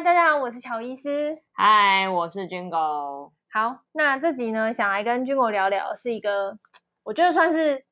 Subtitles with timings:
[0.00, 1.36] 嗨，大家好，我是乔伊斯。
[1.52, 3.30] 嗨，我是军狗。
[3.52, 6.56] 好，那这集呢，想来跟军狗聊聊，是一个
[7.02, 7.84] 我觉得算是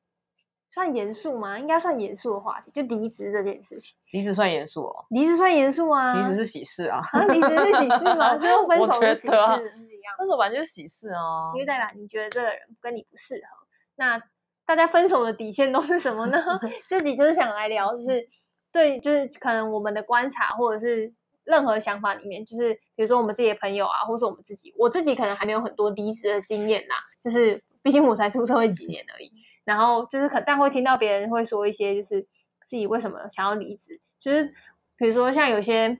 [0.67, 1.59] 算严肃吗？
[1.59, 3.95] 应该算严肃的话题，就离职这件事情。
[4.11, 5.05] 离职算严肃哦？
[5.11, 6.15] 离职算严肃啊？
[6.15, 6.99] 离职是喜事啊？
[7.11, 8.35] 啊，离职是喜事吗？
[8.41, 10.17] 最后分手的喜事，一样。
[10.17, 13.67] 分手完就是喜事啊，因为代表你觉得这个人跟你不适合。
[13.97, 14.19] 那
[14.65, 16.39] 大家分手的底线都是什么呢？
[16.89, 18.27] 这集就是想来聊，就是
[18.71, 21.13] 对，就是可能我们的观察或者是。
[21.49, 29.31] 任何想法里面，就是比如说我们自己的朋友啊，或是我们自己，我自己可能还没有很多离职的经验呐，就是毕竟我才出社会几年而已。
[29.65, 32.21] 然后就是可，但会听到别人会说一些，就是
[32.67, 34.45] 自己为什么想要离职，就是
[34.95, 35.99] 比如说像有些，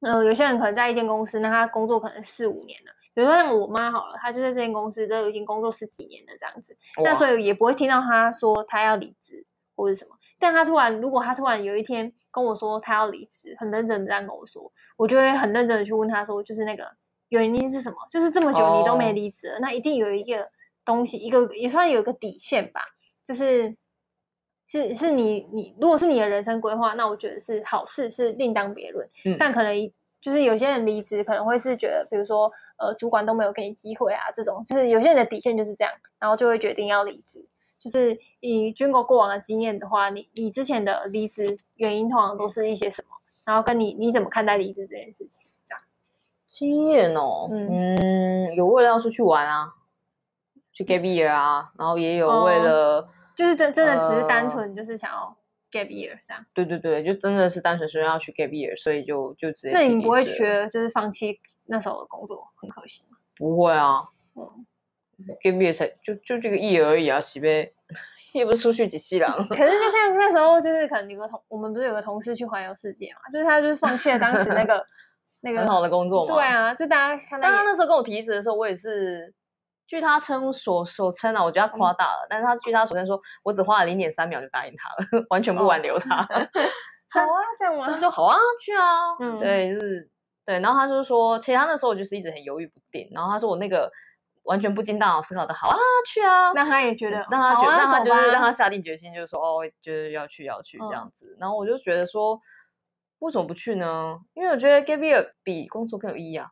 [0.00, 2.92] 呃，有些人可能在一间公司，那他工作可能四五年了。
[3.14, 9.46] 比如说像我妈好了，她就在这间公司都已经工作十几年了这样子，那所以也不会听到她说她要离职
[9.76, 10.16] 或者什么。
[10.44, 16.86] 但他突然，如果他突然有一天跟我说他要离职，很认真的这样跟我说，我就会很认真的去问他说，就是那个
[17.30, 17.96] 原因是什么？
[18.10, 19.58] 就是这么久你都没离职，oh.
[19.60, 20.46] 那一定有一个
[20.84, 22.82] 东西，一个也算有一个底线吧。
[23.24, 23.74] 就是
[24.66, 29.08] 是是你你，如果是你的人生规划，那我觉得是好事，是另当别论。
[29.24, 29.74] 嗯，但可能
[30.20, 37.48] 就是有些人离职可能会是觉得，比如说呃，主管都没有给你机会啊，这种就是有些人的底线就是这样，然后就会决定要离职。
[37.84, 43.14] 就是以军狗过往的经验的话，你你之前的离职原因通常都是一些什么？
[43.44, 45.44] 然后跟你你怎么看待离职这件事情？
[45.66, 45.84] 这样
[46.48, 49.74] 经验哦，嗯，嗯，有为了要出去玩啊，
[50.72, 55.36] 去 gap year 啊，然后也有为了，哦、就是真真的只是单纯就是想要
[55.70, 56.42] gap year 这样。
[56.54, 59.72] 对对对，就真的是单纯是要去 gap year，所以就就直接。
[59.74, 63.18] 那你们不会觉得就是放弃那时候的工作很可惜吗？
[63.36, 64.64] 不会啊，嗯。
[65.42, 67.72] Gap year 才就就这个意而已啊，喜呗
[68.32, 69.28] 也不是出去几细了。
[69.50, 74.84] 可是就像那时候，就是可能有个同，我们不是有个同事去环游世界嘛，就是他就是放弃了当时那个
[75.40, 76.34] 那个很好的工作嘛。
[76.34, 77.46] 对啊，就大家看到。
[77.46, 79.32] 但他那时候跟我提辞的时候，我也是
[79.86, 82.24] 据他称所所称啊，我觉得他夸大了。
[82.24, 84.88] 嗯、但是他据他所称说，我只花了零点三秒就答应他
[85.18, 86.22] 了， 完全不挽留他。
[86.22, 86.48] 哦、
[87.10, 87.86] 好啊，这样吗？
[87.88, 89.14] 他说好啊，去啊。
[89.20, 90.10] 嗯，对，就是
[90.44, 90.58] 对。
[90.58, 93.08] 然后他就是说，其实他那时候就是一直很犹豫不定。
[93.12, 93.88] 然后他说我那个。
[94.44, 96.52] 完全不经大脑思考的，好啊，去啊！
[96.54, 101.36] 那他也觉得，让他觉得，让他就是让他下定决心，就是说，哦，就是要去，要去这样子。
[101.40, 102.40] 然后我就觉得说，
[103.20, 104.18] 为什么不去呢？
[104.34, 106.50] 因为我觉得 gap year 比工作更有意义啊。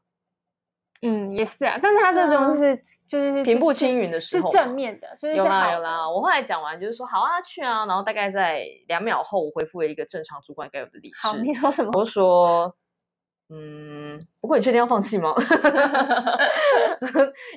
[1.02, 1.78] 嗯，也是啊。
[1.82, 6.08] 但他这种是就是平步青云的时候，是正面的，所以有啦有啦。
[6.08, 7.84] 我后来讲完就是说，好啊，去啊。
[7.86, 11.16] 然后大概在两秒后，我恢复了一个正常主管该有的理智。
[11.20, 11.90] 好，你说什么？
[11.94, 12.74] 我说。
[13.54, 13.81] 嗯，
[14.40, 15.34] 不过你确定要放弃吗？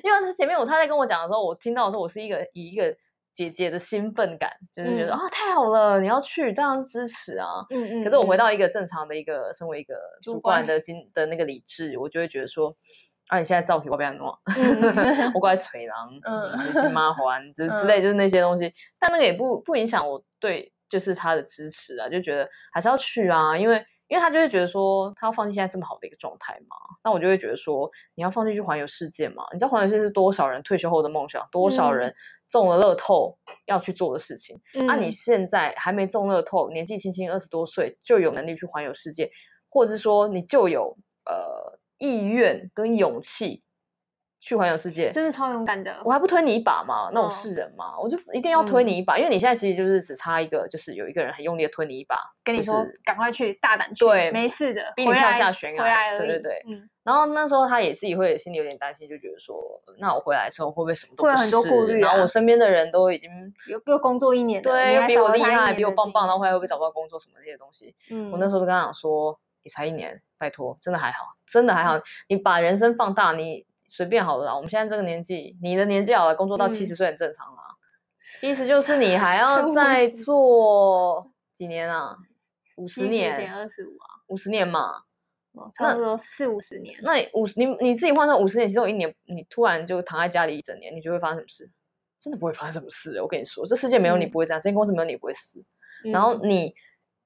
[0.02, 2.94] 因为是前面我他在跟我讲的时候，我听到的时候，我是一个以一个
[3.34, 7.64] 姐姐的兴奋感，就是觉得啊、嗯哦、太好了，你要去，当然是支持啊。
[7.70, 8.04] 嗯嗯。
[8.04, 12.74] 可是我回到一个正常的一个身为一个主管的经的那个理智，我就会觉得说，
[13.28, 14.28] 啊你现在造皮我不要弄，
[15.34, 18.72] 我过来捶狼，嗯，心麻环之之类，就是那些东西。
[18.98, 23.84] 但那个也不不影响我对就是他的支持啊，就觉得还是要去啊，因为。
[24.08, 29.44] 因为他就会觉得说，他要放弃现在这么好的一个状态嘛，那我就会觉得说，你要放弃去环游世界嘛？
[29.52, 32.14] 你知道环游世界是多少人退休后的梦想，多少人
[32.48, 34.60] 中了乐透要去做的事情？
[34.74, 39.30] 那、嗯啊、你现在还没中乐透，年纪轻轻二十多岁就有能力去环游世界，
[39.68, 43.62] 或者是说你就有呃意愿跟勇气。
[44.40, 46.00] 去环游世界，真的超勇敢的。
[46.04, 47.10] 我还不推你一把吗？
[47.12, 47.94] 那我是人吗？
[47.96, 52.74] 哦、我就一定要推你一把，嗯、因为你现在其实就是只差一个，就是有一个人很用力的推你一把，跟你说
[53.04, 56.18] 赶、就是、快去，大胆去，对，没事的，逼你跳下悬崖，回来而已。
[56.18, 56.88] 对对对，嗯。
[57.02, 59.56] 然后那时候他也自己会心里有点担心，就觉得说，
[59.98, 61.24] 那我回来的时候会不会什么都？
[61.24, 62.06] 会有很多顾虑、啊。
[62.06, 63.30] 然后我身边的人都已经
[63.68, 67.94] 有又工作一年了，对，又比我厉害，比我棒棒，然后回来会不会找不到工作什么这些东西？
[68.10, 68.30] 嗯。
[68.30, 71.96] 我那时候都跟他讲说，你才一年，拜托，真的还好，真的还好。
[71.96, 73.66] 嗯、你把人生放大，你。
[73.88, 77.62] 随便好了啦，我们现在这个年纪，你的年纪好了，工作到七十岁很正常啦。
[78.42, 82.16] 嗯、意思就是你 还要再做几年啊？
[82.76, 83.32] 五十年？
[83.54, 84.06] 二十五啊？
[84.28, 85.02] 五十年嘛？
[85.52, 86.94] 哦、差不多四五十年。
[87.02, 91.70] 那你五十，你你自己换算五十年，其中有一年，你突然就躺在家里一整年，你就会发生什么事？
[92.20, 93.22] 真的不会发生什么事。
[93.22, 95.64] 我跟你说，这世界没有你不会这样，嗯、这间公司没有你不会死。
[96.04, 96.74] 嗯、然后你，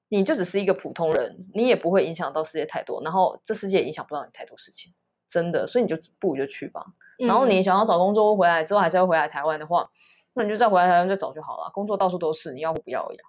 [0.07, 4.93] 你就只是一个普通人，你也不会影响到世界太多，然后这世界也影响不到你太多事情。
[5.31, 6.83] 真的，所以你就不如就去吧。
[7.19, 9.89] 嗯、然后你想要找工作回来之后，还是要回来台湾的话，
[10.33, 11.71] 那你就再回来台湾再找就好了。
[11.73, 13.19] 工作到处都是，你要不要呀？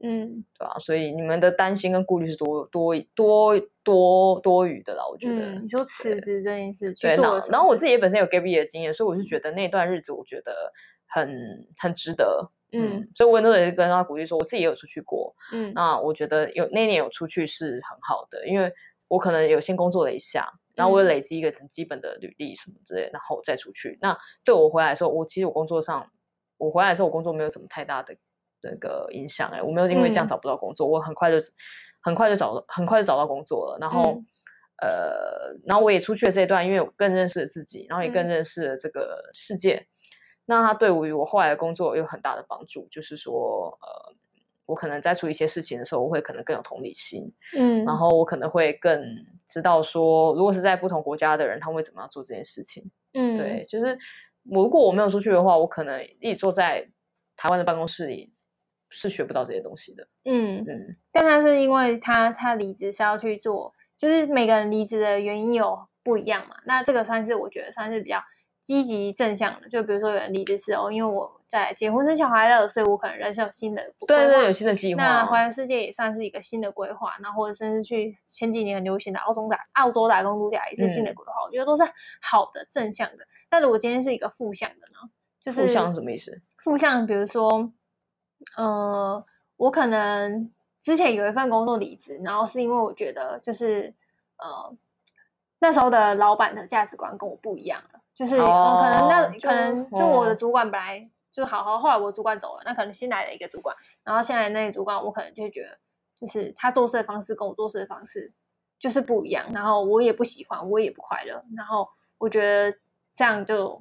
[0.00, 0.76] 嗯，对吧？
[0.78, 5.44] 所以你们的担心跟顾虑是多多多多多余的啦，我觉得。
[5.46, 10.72] 嗯、你说辞职这件事，对，那然后我自己也本身有 gap year 的经验，所以我就觉得那段日子我觉得
[11.08, 12.48] 很很值得。
[12.70, 15.34] 嗯，嗯，所以我那时候也是跟他鼓励说，我自己也有出去过。
[15.52, 18.72] 嗯，那我觉得有那年有出去是很好的，因为。
[19.10, 20.46] 我可能有先工作了一下，
[20.78, 23.98] 然后我累积一个很基本的履历什么之类，然后我再出去。
[24.00, 26.08] 那对我回来的时候，我其实我工作上，
[26.56, 28.16] 我回来的时候我工作没有什么太大的
[28.62, 31.38] 那个影响，哎，我没有因为这样找不到工作，嗯、我很快就
[32.00, 33.78] 很快就找很快就找到工作了。
[33.80, 39.74] 然后、嗯、呃，然后我也出去了这一段，因为我更认识了自己，然后也更认识了这个世界。
[39.74, 39.86] 嗯、
[40.46, 44.14] 那它对于我后来的工作有很大的帮助，就是说呃。
[44.68, 49.02] 我可能在处理一些事情的时候，我会可能更有同理心，嗯，然后我可能会更
[49.46, 52.84] 知道说，如果是在不同国家的人，他们会怎么样做这件事情，
[53.14, 53.98] 嗯，对，就是
[54.44, 56.86] 我如果我没有出去的话，我可能一直坐在
[57.34, 58.30] 台湾的办公室里
[58.90, 60.62] 是学不到这些东西的，嗯。
[60.68, 60.96] 嗯。
[61.10, 68.22] 但他是因为他他离职是要去做，就是每个人离职的原因有不一样嘛，那这个算是我觉得算是比较
[68.62, 71.37] 积极正向的，就比如说有人离职是哦，因为我。
[71.48, 75.02] 在结婚生小孩了，所以我可能人生有新的对对，有新的计划。
[75.02, 81.82] 那环游世界也算是一个新的规划，然后或者甚至去前几年很流行的澳洲打澳洲打工度假也是新的规划，嗯、我觉得都是
[82.20, 83.26] 好的正向的。
[83.50, 85.10] 那如果今天是一个负向的呢？
[85.40, 86.38] 就是负向什么意思？
[86.58, 87.72] 负向，比如说，
[88.58, 89.24] 呃，
[89.56, 90.52] 我可能
[90.82, 93.94] 之前有一份工作离职，然后是因为我觉得就是
[94.36, 94.76] 呃
[95.60, 101.02] 那时候的老板的价值观跟我不一样了，就是、哦呃、可能那可能就我的主管本来。
[101.30, 105.78] 就好好，后来我主管走了，那可能新来了一个主管，然后现在那个主管，我可能就会觉得，
[106.16, 108.32] 就是他做事的方式跟我做事的方式
[108.78, 112.76] 就是不一样，然后我也不喜欢，我也不快乐，然后我觉得
[113.14, 113.80] 这样就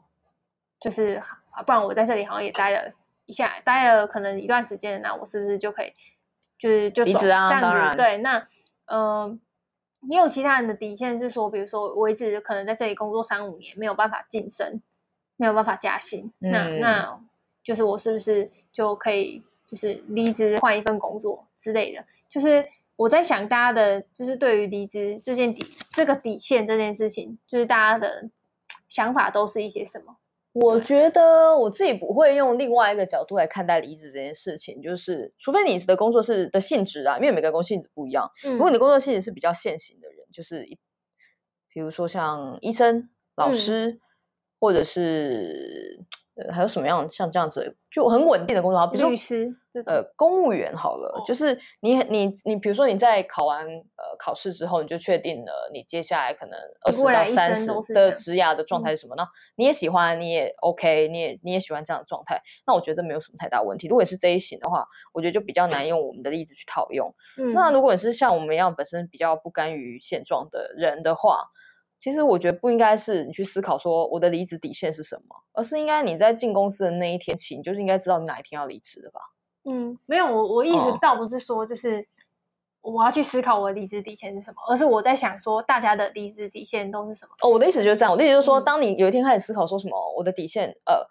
[0.79, 1.23] 就是，
[1.65, 2.93] 不然我在这里好像也待了
[3.25, 5.93] 一下，待了可能一段时间，那我是不是就可以
[6.59, 7.97] 就是就走、啊、这样子？
[7.97, 8.37] 对，那
[8.85, 9.39] 嗯、呃，
[10.01, 14.81] 你有其他人的底线是说，比如说我一直可能在这里工作三五年，没有办法晋升，
[15.37, 17.21] 没有办法加薪，嗯、那那。
[17.67, 22.01] 就是我是不是就可以就是离职换一份工作之类的？
[22.29, 22.65] 就是
[22.95, 28.29] 我在想大家的，就是对于离职这件底这个底线这件事情，就是大家的
[28.87, 30.15] 想法都是一些什么？
[30.53, 38.31] 我觉得我自己不会用另外一个角度来看待离职这件事情，就是除非你的工作是的性质啊，因为每个工作性质不一样。
[38.45, 40.65] 嗯，如果你的工作性质是比较现行的人，就是
[41.73, 43.99] 比如说像医生、老师，嗯、
[44.57, 46.05] 或者是。
[46.37, 48.87] 呃，还有什么样像这样子就很稳定的工作？
[48.87, 49.51] 比如说律师，
[49.87, 59.25] 呃，公务员好了，哦、就是你你你，比如说你在考完呃考试之后，你就确定了你接下来可能二十到三十的职涯的状态是什么呢？
[59.55, 63.87] 你也喜欢，你也 OK，你也你也喜欢这样的状态，那我觉得没有什么太大问题。
[63.87, 67.13] 如果你是这一型的话，我觉得就比较难用我们的例子去套用。
[67.37, 71.49] 嗯、那如果你是像我们一样本身比较不甘于现状的人的话，
[71.99, 79.19] 其实我觉得不应该是你去思考说我的离职底线是什么，而是应该你在进公司的那一天起，你就是应该知道你哪一天要离职的吧？
[79.65, 82.07] 嗯，没有，我我意思倒不是说就是
[82.81, 87.31] 我要去思考我的离职底线是什么，而是我在想说大家的离职底线都是什么？
[87.41, 91.05] 哦，我的意思就是这样，我的意思就是说，当你有一天开始思考说什么我的底线，呃，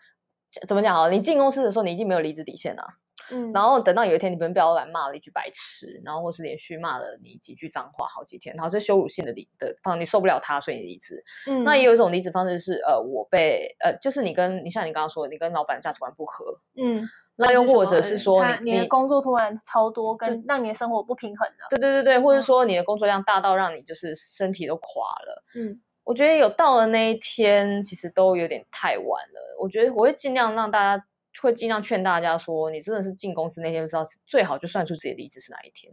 [0.66, 1.10] 怎么讲啊？
[1.10, 2.88] 你进公司的时候你已经没有离职底线了啊。
[3.30, 11.24] 嗯，然后等到有一天你被被老板骂了一句白痴，然后或是连续骂了你几句脏话好几天，然后是羞辱性的离的，方，你受不了他，所以你离职。
[11.46, 16.44] 嗯，那也有一种离职方式是，呃，我被呃，就是你跟你像你刚刚说的，你跟老板价值观不合。
[16.76, 17.02] 嗯，
[17.36, 21.66] 那又或者是说你你的工作突然超多，跟让你的生活不平衡了。
[21.70, 25.44] 对对对对，或者说你的工作量大到让你就是身体都垮了。
[25.56, 29.56] 嗯，我觉得有到了那一天，其实都有点太晚了。
[29.60, 31.04] 我觉得我会尽量让大家。
[31.42, 35.92] 会尽量劝大家说，你真的是进公司那天就知道，最好就算出自己的离职是哪一天。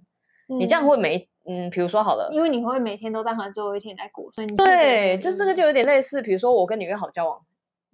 [0.49, 7.41] 嗯、你这样会每嗯，比如说好了，因为你会每天都当成最后一天来过，所以你对，就这个就有点类似，比如说我跟你约好交往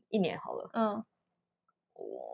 [0.09, 1.03] 一年好了，嗯，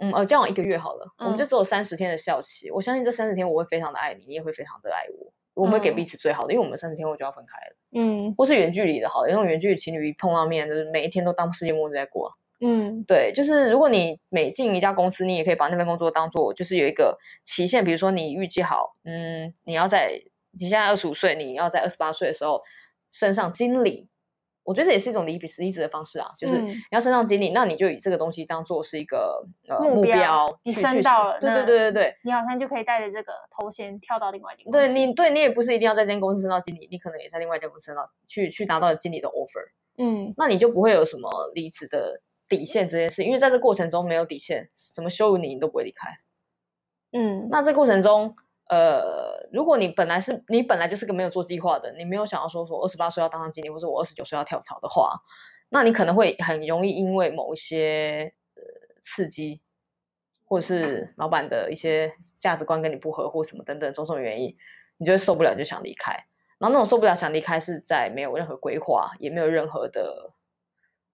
[0.01, 2.71] 嗯呃，交往一个月好了，嗯、我们就只有三十天的效期。
[2.71, 12.31] 我相信这三十天我会非常的爱你，你也会非常的爱我，我们会给彼此最好的，嗯、因为我们三十天后就要分开了，嗯，或是远距离的好了，因为远距离情侣一碰到面，就是每一天都当世界末日在过。
[12.61, 20.21] 嗯，对，就是如果你每进一家公司，你也可以把那份工作当做就是有一个期限，比如说你预计好，嗯，你要在
[20.51, 22.61] 你现在二十五岁，你要在二十八岁的时候
[23.11, 24.07] 升上经理，
[24.63, 42.21] 我觉得这也是一种离离职的方式啊，就是你要升上经理，嗯、那你就以这个东西当做是一个呃目标，目标你升到了，对对对对对，你好像就可以带着这个头衔跳到另外一间公司，对你对你也不是一定要在这间公司升到经理，你可能也在另外一间公司升到去去拿到经理的 offer，嗯，那你就不会有什么离职的。
[42.47, 46.09] 底线这件事，因为在这过程中没有底线，怎么羞辱你，你都不会离开。
[47.11, 48.35] 嗯，那这过程中，
[48.67, 55.21] 呃，如果你本来是你本来就是个没有做计划的，你没有想要说说二十八岁要当上经理，或者我二十九岁要跳槽的话，
[55.69, 58.61] 那你可能会很容易因为某一些呃
[59.01, 59.61] 刺激，
[60.43, 64.55] 或者是老板的一些价值观跟你不合，或什么等等种种原因，
[64.97, 66.11] 你就会受不了，就想离开。
[66.57, 70.33] 然后那种受不了想离开是在没有任何规划，也没有任何的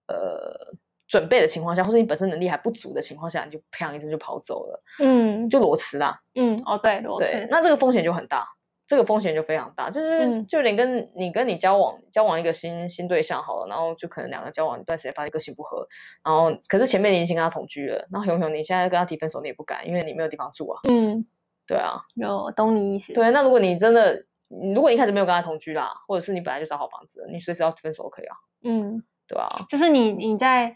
[0.07, 0.75] 呃
[1.11, 8.47] 准备的情况下，或者你本身能力还不足的情况下，你就砰一声就跑走了，嗯，就裸辞啦，嗯，哦对，裸辞，那这个风险就很大。
[8.87, 15.87] 这个风险就非常大，就是就连跟你跟你交往交往一个新新对象好了，然后就可能两个交往一段时间发现个性不合，
[16.25, 20.81] 然后可是前面你已经跟他同居了，然后熊熊你现在跟他提分手你也不敢，因为你没有地方住啊。
[20.89, 21.25] 嗯，
[21.65, 23.13] 对啊，有懂你意思。
[23.13, 24.25] 对，那如果你真的，
[24.73, 28.35] 如果你一开始没有跟他同居啦，或者是你本来就找好房子，你随时要分手都可以啊。
[28.63, 30.75] 嗯，对啊，就是你你在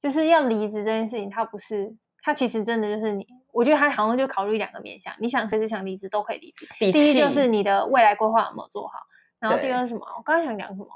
[0.00, 1.94] 就是要离职这件事情，它不是。
[2.20, 6.66] 它其实真的就是你，我觉得它好像就考虑两个面向，你想随时想离职都可以离职。
[6.78, 8.98] 第一就是你的未来规划有没有做好，
[9.38, 10.04] 然后第二是什么？
[10.18, 10.88] 我刚刚想讲什么？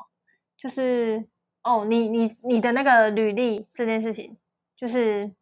[0.59, 1.25] 就是
[1.63, 4.37] 哦，你你你的那个履历这件事情，
[4.77, 5.33] 就是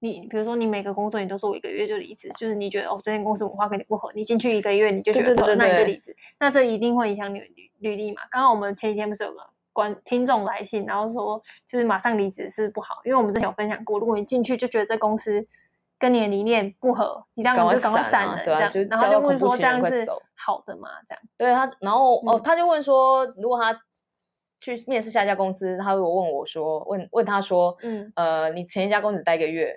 [0.00, 8.22] 你比如说你每个工作你都说我一个月就离职，就是你觉得哦这间公司文化跟你不合，你进去一个月你就觉得那你就离职，那这一定会影响你履履历嘛？
[8.30, 9.50] 刚刚我们前几天不是有个。
[9.80, 15.46] 观听众来信，然后说就是马上离职是不好，因为我们之前有分享过，如果你进去就觉得这公司
[15.98, 20.06] 跟你的理念不合，你当然就赶快散了，这样，然后就问说这样是
[20.36, 20.90] 好的吗？
[21.08, 23.80] 这样，对他，然后哦，他就问说，如果他
[24.60, 29.74] 去面试下一家公司，他如果问我说，问问他说，嗯，呃，你前一家公司待一个月，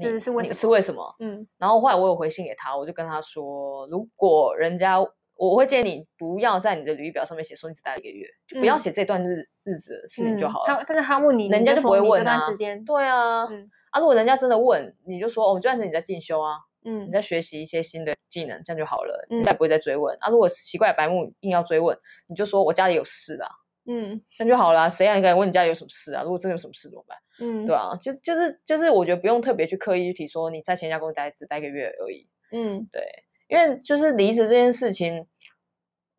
[0.00, 0.54] 就是是为什么？
[0.54, 1.14] 是为什么？
[1.18, 5.04] 嗯，然后后来我有回信给他，我就跟他说，如果人家。
[5.36, 10.74] 我会建议你不要在你的履历表上面写说你只待一个月，就不要写这段日日子的事情就好了。
[10.74, 12.34] 他但是他问你，人家就不会问啊。
[12.34, 13.44] 这段时间对啊，
[13.90, 20.16] 啊，如果人家真的问，你就说哦，这段时间你在进修啊，嗯，你在学习一些新的技能，这样就好了，人家不会再追问。
[20.20, 21.96] 啊，如果奇怪白目硬要追问，
[22.28, 23.48] 你就说我家里有事啊，
[23.86, 24.88] 嗯，那就好了。
[24.88, 26.22] 谁让你敢问你家里有什么事啊？
[26.22, 27.18] 如果真的有什么事怎么办？
[27.38, 32.26] 嗯，对啊，就就是就是，我觉得不用特别去刻意去提说你在前一家公司待只待一个月而已。
[32.52, 33.02] 嗯，对，
[33.48, 35.26] 因为就是离职这件事情。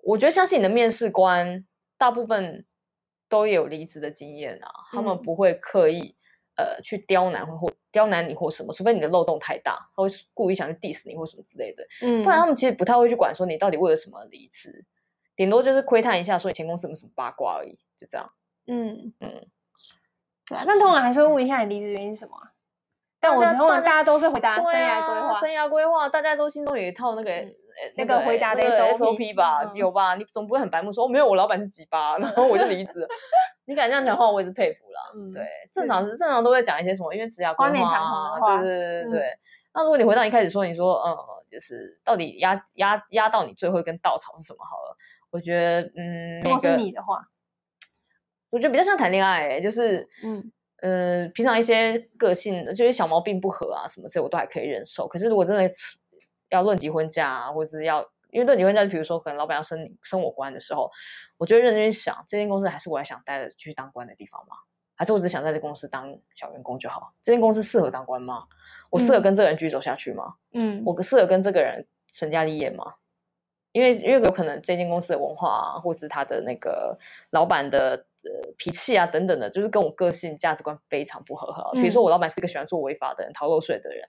[0.03, 1.65] 我觉得相信你的面试官
[1.97, 2.65] 大部分
[3.27, 6.15] 都有离职的经验啊，嗯、他们不会刻意
[6.55, 11.85] 呃去刁难或刁难你或什么，除非你的漏洞太大，他会故意想去 diss 你或什么之类的。
[12.01, 14.85] 嗯，不然他们其实不太会去管说你到底为了什么离职，
[15.35, 18.31] 顶多就是窥探一下说你前公司有没有什么八卦而已，就这样。
[18.67, 19.45] 嗯嗯，
[20.45, 22.53] 对啊，但通常还是会问一下你离职原因是什么、啊。
[23.19, 27.31] 但我觉得大家都是回答生涯规划，生涯规划，大家都心中有一套那个
[27.95, 28.61] 那个回答的
[28.93, 30.15] SOP 吧，有吧？
[30.15, 33.07] 你总不会很白目说没有，我老板是鸡巴，然后我就离职。
[33.65, 35.33] 你敢这样讲话，我也是佩服了。
[35.33, 35.43] 对，
[35.73, 39.39] 正常是正常都会讲一些什么，因为职涯规划啊，对对对对。
[39.73, 41.17] 那如果你回到一开始说，你说嗯，
[41.51, 44.59] 就是到底压压压到你最后一根稻草是什么？
[44.63, 44.95] 好了，
[45.31, 47.27] 我觉得嗯，如果是你的话，
[48.51, 50.51] 我觉得比较像谈恋爱，就是嗯。
[50.81, 55.07] 呃，平常一些个性，就是小毛病不合啊，什么这我都还可以忍受。
[55.07, 55.67] 可是如果真的
[56.49, 60.91] 要论及婚嫁啊，或者是要因为论及婚嫁，就比如说可能老板要升升我官的时候，
[61.37, 64.55] 我就会认真想，这间公司还是我还想待的去当官的地方吗？
[64.93, 67.11] 还是我只想在这公司当小员工就好？
[67.23, 68.43] 这间公司适合当官吗？
[68.91, 70.35] 我适合跟这个人继续走下去吗？
[70.53, 72.93] 嗯，我适合跟这个人成家立业吗？
[73.71, 76.95] 因为因为有可能这间公司的文化啊，或是他的那个
[77.31, 78.05] 老板的。
[78.27, 81.71] 呃，脾气啊，等等的，就是跟我个性、价值观非常不合合。
[81.71, 84.03] 比如说，我老板是一个喜欢做违法的人、逃漏税的人，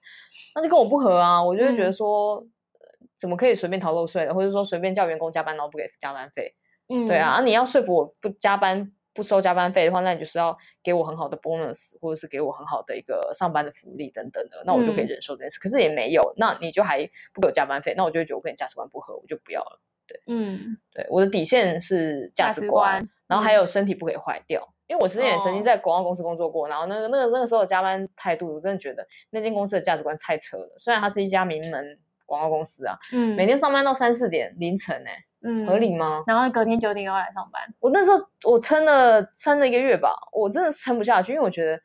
[0.57, 1.41] 那就跟我不合啊。
[1.41, 6.55] 我就会觉得说，嗯、怎么可以随便逃漏税的，或者说随便叫员工加班，然后不给加班费？
[6.89, 7.35] 嗯，对啊。
[7.35, 15.59] 啊，你要说服我不加班、不收加班费的话，那你就是要给我很好的 bonus，或者是给我很好的一个上班的福利等等的，那我就可以忍受这件事。
[15.59, 19.81] 嗯、可是也没有，那你就还不给我加班费，那我就会觉得我跟你价值观不合，我就不要了。
[20.07, 23.07] 对，嗯，对，我的底线是价值观。
[23.29, 30.75] 然后还有身体不可以坏掉，嗯、因为我之前也曾经在广告公司工作过，哦、然后那个那个那个时候的加班态度，我真的觉得那间公司的价值观太扯了。
[30.79, 36.25] 虽然它是一家名门广告公司啊，嗯，每天上班到三四点凌晨哎、欸，嗯，合理吗？
[36.27, 38.19] 然后隔天九点要来上班，我那时候
[38.51, 41.79] 我撑了撑了一个月吧，我真的撑不下去，因为我觉得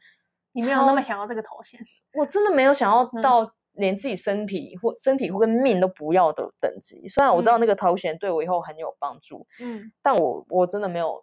[0.53, 1.77] 你没有那么想要这个头衔，
[2.17, 7.05] 我真的没有想要到连自己身体或身体或跟命都不要的等级。
[7.09, 11.21] 虽然我知道那个头衔对我以后很有帮助，嗯，但我我真的没有。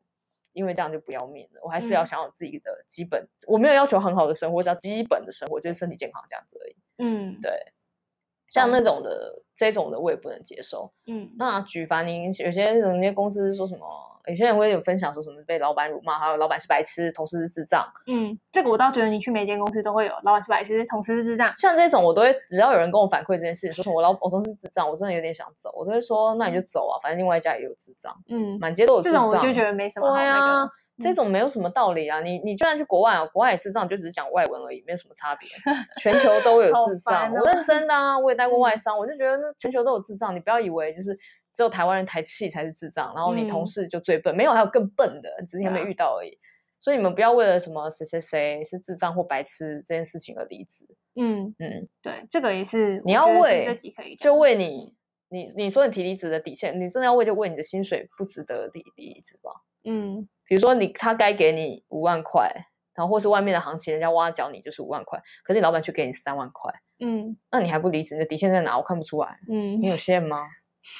[0.53, 6.77] 因为这样就不要命了，我还是要想有自己的基本，嗯、我没有要求很好的生活，只要基本的生活，就是身体健康这样子而已。
[6.99, 7.53] 嗯，对，
[8.51, 10.93] 像那种的、嗯、这种的我也不能接受。
[11.07, 13.87] 嗯，那举凡您有些人家公司说什么？
[14.27, 17.83] 有些人会有分享说什么被老板辱骂，还有老板是白痴，同事是智障。
[18.07, 21.49] 嗯，这个我倒觉得你去每间公司都会有老板是白痴，同事是智障。
[21.57, 28.15] 像这种我都会，只要有人跟我反馈这件事情，说什么我老我同事智障，我真的有点想走，我都会说那你就走啊，反正另外一家也有智障。
[28.29, 29.25] 嗯，满街都有智障。
[29.25, 30.29] 这种我就觉得没什么好那个。
[30.29, 32.21] 对啊，这种没有什么道理啊！
[32.21, 35.49] 你你就算去国外啊，国外也智障，就只是讲外文而已，没有什么差别。
[35.99, 38.19] 全球都有智障，我认真的啊！
[38.19, 41.17] 我也带过外商，我就觉得那全球都有智障，你不要以为就是
[41.55, 46.39] 只有台湾人台气才是智障，然后你同事就最笨，没有还有更笨的，只是你还没遇到而已。
[46.79, 50.87] 所以你们不要为了什么谁谁谁是智障或白痴这件事情而离职。
[51.15, 53.77] 嗯嗯，对，这个也是你要为
[54.19, 54.95] 就为你
[55.29, 59.51] 你你说你提离职的底线，你真的要为就为你的薪水不值得离离职吧？
[59.85, 60.27] 嗯。
[60.51, 62.51] 比如说你他该给你五万块，
[62.93, 68.17] 然后或是外面的行情人家挖角你就是五万块，可是你老板却给你三万块，嗯，那你还不离职？
[68.17, 68.77] 你的底线在哪？
[68.77, 70.49] 我看不出来，嗯，你有线吗？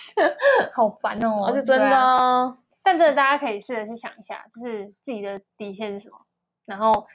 [0.73, 2.45] 好烦哦，那就真的啊。
[2.45, 6.17] 啊但真的大家可以试着去想一下，就是自己的底线是什么。
[6.65, 7.09] 然后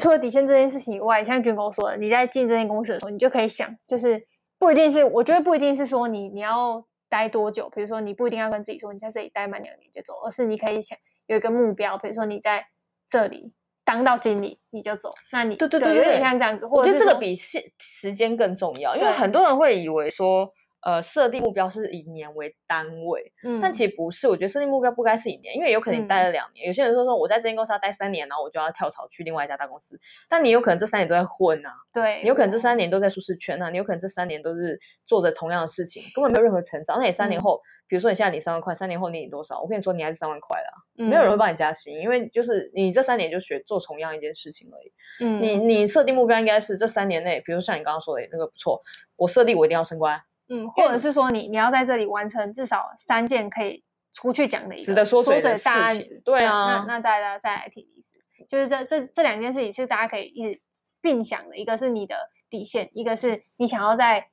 [0.00, 4.26] 除了底线这件事情以外，像军哥说的，你在进这间公司的时候，你就可以想，就是
[4.58, 6.82] 不一定是，我觉得不一定是说你你要。
[7.12, 7.68] 待多久？
[7.68, 12.66] 比如说，你不一定要跟自己说你在这里待满两年就走，而是你可以想有一个目标，比如说你在
[13.06, 13.52] 这里
[13.84, 15.12] 当到经理你就走。
[15.30, 16.64] 那你对对对，对，有点像这样子。
[16.64, 20.50] 我觉得这个比时时间更重要，因为很多人会以为说。
[20.82, 24.26] 呃，设定目标是以年为单位，嗯，但其实不是。
[24.26, 29.96] 我觉得设定目标不该是以年，因为有可能你待了两年，嗯、有些人说说我在这间公司要待三年，然后我就要跳槽去另外一家大公司。
[30.28, 36.98] 但你有可能这三年都在混啊，对，你有可能这三年都在舒适圈啊，你有可能这三年都是做着同样的事情，根本没有任何成长。
[36.98, 39.60] 那你三年后，嗯、比如说你现在你三万块，三年后你领多少？
[39.60, 44.92] 我跟你说，你还是三万块啦，嗯、没有人会帮你加薪，因为就是你这三年就学做同样一件事情而已。
[45.20, 48.82] 嗯，你你设定目标应该是这三年内，比如像你刚刚说的那个不错，
[49.14, 50.20] 我设定我一定要升官。
[50.52, 53.82] 嗯，或者是说你你要在这里完成至少三件可以
[54.12, 60.60] 出去讲的一个值得说嘴的大案子，对啊，那那大家再来提离职，就是这这这两件事情是大家可以一直
[61.00, 64.28] 并想的，一个是你的底线，一个是你想要在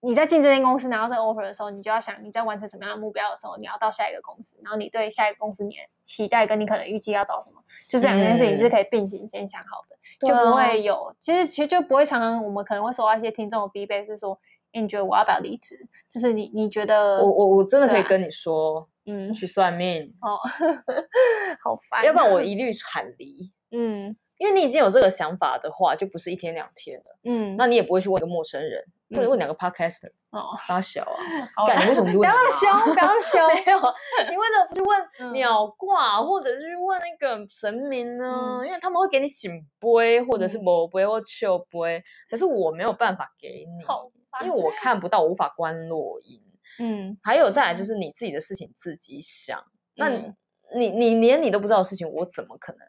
[0.00, 14.36] 你在进这间公司拿到这个 offer 的时候，你就要想你在完成什么样的目标的时候，你要到下一个公司，然后你对下一个公司你的期待跟你可能预计要找什么，就这两件事情是可以并行先想好的，嗯、就不会有其实其实就不会常常我们可能会收到一些听众的 feedback 是说。
[14.80, 15.76] 你觉得我要不要离职？
[16.08, 20.36] 就是你，你觉得我我我真的可以跟你说，啊、嗯，去算命哦，
[21.62, 31.18] 好烦，要不然我一律喊离，嗯，因为你已经有这个想法的话，就不是一天两天了，嗯，那你也不会去问一个陌生人，或者、嗯、问两个 podcaster 哦，发小啊，
[31.66, 32.18] 干你为什么去问？
[32.18, 33.78] 不要那么凶，不要那么凶， 没有，
[34.30, 38.60] 你为什么不去问鸟卦，嗯、或者是去问那个神明呢？
[38.60, 43.84] 嗯、因为他们会给你醒杯，或者是某杯或笑杯，可是我没有办法给你。
[43.84, 44.10] 好
[44.42, 46.40] 因为我看不到，我无法观落音。
[46.78, 49.58] 嗯，还有再来就是你自己的事情自己想。
[49.58, 49.64] 嗯、
[49.96, 52.80] 那你你你连你都不知道的事情，我怎么可能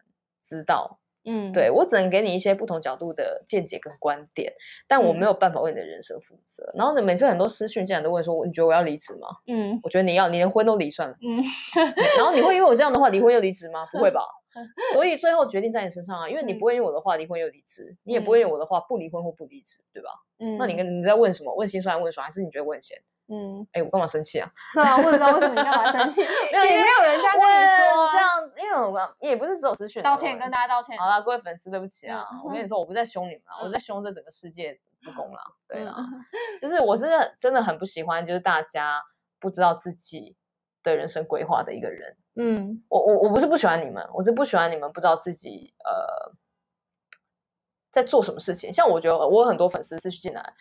[0.41, 0.99] 知道？
[1.25, 4.51] 嗯，对，我只能给你一些不同角度的见解跟观点，
[4.89, 6.63] 但我没有办法为你的人生负责。
[6.73, 11.15] 嗯、然后呢，每次很多私讯竟然都问说：“你觉得我要离职吗？”嗯，我觉得你要，你连婚都离算了。
[11.21, 11.41] 嗯，
[12.17, 13.85] 然后你会因为我这样的话离婚又离职吗？
[13.93, 14.21] 不会吧。
[14.93, 20.09] 所以最后决定在你身上啊，因为你不会用我的话离婚又离职，嗯、你也不会用我的话不离婚或不离职，对吧？
[20.39, 21.53] 嗯，那你跟你在问什么？
[21.55, 22.97] 问心酸问爽，还是你觉得我很闲？
[23.29, 24.51] 嗯，哎，我干嘛生气啊？
[24.73, 26.21] 对啊，我不知道为什么你干嘛生气？
[26.21, 30.03] 没有，也没有人家跟你说这样子，因为我也不是只有私讯。
[30.03, 30.97] 道歉，跟大家道歉。
[30.97, 35.39] 好了，各位粉丝，对不起啊，我跟你说，我不在凶你们啊，我在凶这整个世界不公了。
[35.69, 35.95] 对啊，
[36.61, 37.05] 就是我是
[37.39, 39.01] 真的很不喜欢，就是大家
[39.39, 40.35] 不知道自己
[40.83, 42.17] 的人生规划的一个人。
[42.35, 46.33] 嗯，我我我不是不喜欢你们，我是不喜欢你们不知道自己呃
[47.91, 48.73] 在做什么事情。
[48.73, 50.53] 像我觉得我有很多粉丝是去进来，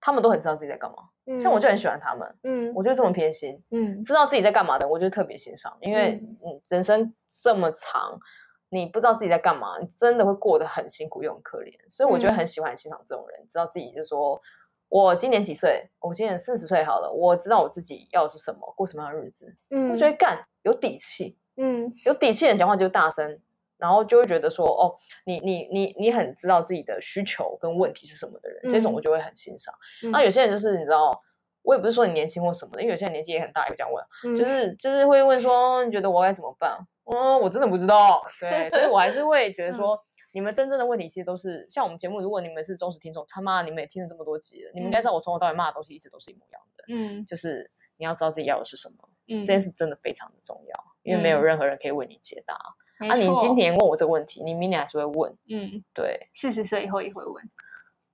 [0.00, 0.96] 他们都很知道自己在干嘛。
[1.24, 2.36] 嗯，像我就很喜欢他们。
[2.42, 3.62] 嗯，我就这么偏心。
[3.70, 8.20] 嗯，知道自己在干嘛的，我就特别欣赏，因为嗯，人生这么长，
[8.68, 11.72] 你不知道自己在干嘛，你真的会过得很辛苦又很可怜。
[11.90, 14.40] 所以我觉得很喜欢欣赏这种人，嗯，知道自己就是说。
[14.88, 15.88] 我今年几岁？
[16.00, 17.10] 我今年四十岁好了。
[17.12, 19.56] 我知道我自己要的是什么，过什么样的日子。
[19.70, 21.36] 嗯，我觉得干有底气。
[21.56, 23.40] 嗯，有底气的人讲话就大声，
[23.78, 24.94] 然后就会觉得说，哦，
[25.24, 29.74] 你你你你很知道自己的需求跟问题是什么的人，嗯、这种我就会很欣赏。
[30.12, 31.20] 那、嗯、有些人就是你知道，
[31.62, 36.78] 我也不是说你年轻或什么的，因为有些人年纪也很大，也会这样问，嗯、就是就是会问说，你觉得我该怎么办？
[37.04, 38.22] 嗯，我真的不知道。
[38.40, 40.00] 对，所以我还是会觉得 说。
[40.36, 46.84] 嗯你们真正的问题其实都是像我们节目，如果你们是忠实听众，他妈你们也听了这么多集了，嗯、你们应该知道我从头到尾骂的东西一直都是一模一样的。
[46.88, 48.96] 嗯，就是你要知道自己要的是什么，
[49.28, 52.54] 嗯，这件事真的非常的重要，因为没有任何人可以为你解答。
[52.98, 57.50] 啊、你今年问我这个问题，你明年还是会问，嗯，对，四十岁以后也会问，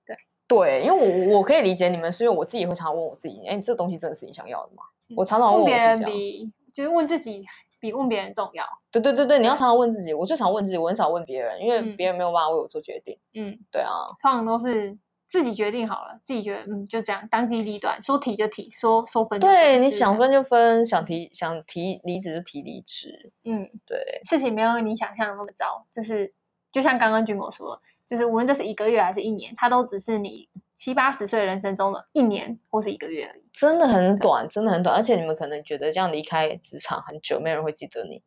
[0.05, 4.83] 对对，因为我我可以理解你们，是因为我自己会常常问我自己，哎，这个东西真的是你想要的吗？
[5.09, 7.45] 嗯、我常常问我自己、啊，问别人比就是问自己。
[7.83, 8.63] 比问别人重要。
[8.89, 10.13] 对对对对，你要常常问自己。
[10.13, 13.19] 我最常问自己，我很少问别人，因为别人没有办法为我做决定。
[13.33, 19.53] 嗯，对啊，通常都是自己决定好了，自己觉得嗯就这样，当机立断，说提就提，说说分就分。
[19.53, 23.33] 对，你想分就分，想提想提离职就提离职。
[23.43, 26.33] 嗯，对，事情没有你想象的那么糟，就是
[26.71, 34.95] 就像刚刚军果说的，就是无论这是一个月还是一年，它都只是你七八十岁人生中的一年或是一个月而已，真的很短，真的很短。
[34.95, 38.21] 而且你们可能觉得这样离开职场很久，没有人会记得你，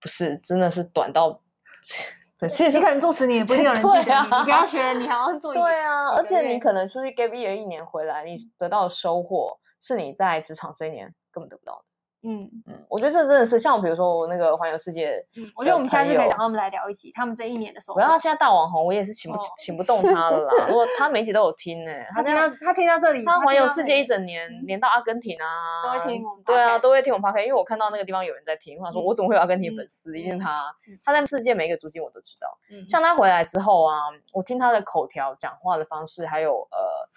[0.00, 1.42] 不是，真的是短到。
[2.38, 11.84] 对，其实你可能做十年也不一定有人记得你， 啊、你不要学人，你好像做一对啊，而且你可能出去 gap year 一年回来，你得到的收获是你在职场这一年根本得不到的。
[12.22, 17.94] 嗯嗯，我觉得这真的是像比如说我那个环游世界，嗯，我觉得我们下次可以找他们来聊一集，他们这一年的时候。
[17.94, 20.66] 我要他现在大网红，我也是请不、哦、请不动他了啦。
[20.68, 26.44] 如果他每集都有听呢、欸，他听到他听到这里，他环游世界一整年，连到阿根廷啊，都会听我们。
[26.44, 30.18] 对啊，都会听我们 podcast，因为我看到那个地方有人在听，他说我怎么会有阿根廷粉丝？
[30.18, 30.64] 一定是他，
[31.04, 32.48] 他在世界每一个足迹我都知道。
[32.86, 33.96] 像他回来之后啊，
[34.32, 37.08] 我听他的口条、讲话的方式，还有呃。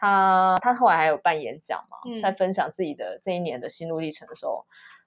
[0.00, 4.64] 他他后来还有办演讲嘛，嗯、在分享自己的这一年的心路历程的时候，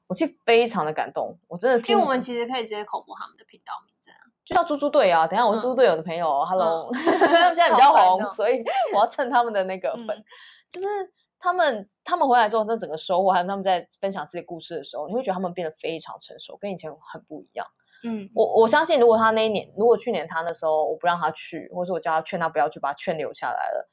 [0.07, 1.93] 我其实非常的感动，我真的听。
[1.93, 5.25] 因为我们其实可以直接口播他们的频道名字啊，就叫猪猪队啊。
[5.25, 8.61] 等一下我是猪猪队友的朋友、嗯、，Hello， 他们、嗯、现在比较红，哦、所以
[8.93, 10.09] 我要蹭他们的那个粉。
[10.09, 10.25] 嗯、
[10.69, 10.87] 就是
[11.39, 17.65] 他们他们回来之后，那整个收获，还有他们在分享自己故事的时候，你会觉得他们变得非常成熟，跟以前很不一样。
[18.03, 23.89] 嗯，我我相信，如果他那一年，如果去年他那时候我不让他去，或是我叫他劝他不要去，把他劝留下来了。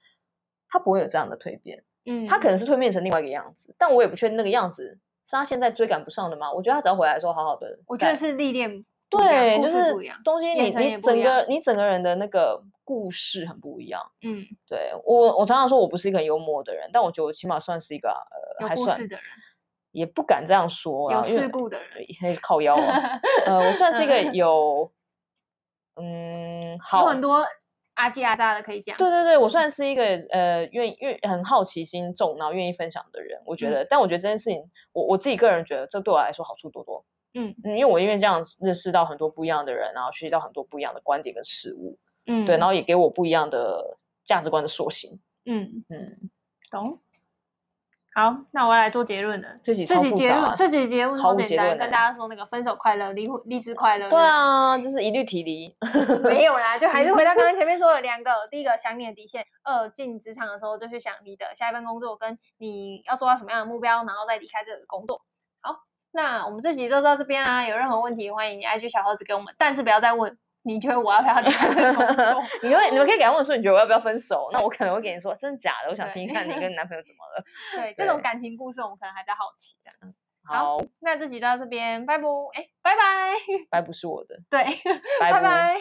[0.69, 6.53] 他不会有这样的蜕变，嗯，他可能是蜕变成另外一个样子，但我也不确定那个样子是他现在追赶不上的吗？
[6.53, 19.23] 我觉得他只要回来的时候好好的，我觉得是历练，对，就是东西你你整个你整个人的那个故事很不一样，嗯，对我我常常说我不是一个很幽默的人，但我觉得我起码算是一个呃还算的人，
[19.93, 22.75] 也不敢这样说，有事故的人，可以靠腰，
[23.47, 24.91] 呃，我算是一个有，
[26.01, 27.45] 嗯，好很多。
[27.99, 33.41] 阿基阿扎的可以讲，对对对，我算是一个呃愿意愿很好奇心重，然后愿意分享的人。
[33.45, 37.05] 我觉得，嗯、但我觉得这件事情，我我自己个人觉得，这对我来说好处多多。
[37.35, 41.99] 嗯嗯，因为我因为这样认识到很多不一样的人，然后学习到很多不一样的观点跟事物。
[42.27, 45.19] 嗯，对，然后也给我不一样的价值观的塑形。
[45.45, 46.31] 嗯嗯，
[46.71, 47.01] 懂。
[48.19, 49.49] 好，那我要来做结论了。
[49.63, 49.95] 这集结
[50.35, 54.11] 论，这集结论好简单，跟大家说那个分手快乐，离婚离职快乐。
[54.11, 55.73] 对啊，就是一律提离。
[56.25, 65.23] 没有啦，就还是回到刚刚前面说的两个：第一个，想你的底线；二，进职场的时候就去想你的下一份工作跟你要做到什么样的目标，然后再离开这个工作。
[65.61, 67.69] 好，那我们这集就到这边啦。
[67.69, 70.37] 有任何问题，欢迎 IG 小盒子给我们，但是不要再问。
[70.69, 72.43] 你觉得我要不要离开这个工作？
[72.63, 74.51] 你会你们可以给他问说，你觉得我要不要分手？
[74.53, 75.89] 那我可能会给你说，真的假的？
[75.91, 77.45] 我想听一看你跟你 男朋友怎么了。
[77.75, 80.15] 对， 这种感情故事，我们可能还在好奇这样子。
[80.45, 83.35] 好，那这集就到这边，拜不，哎，拜拜。
[83.71, 84.39] 拜不是我的。
[84.51, 84.65] 对，
[85.19, 85.79] 拜拜。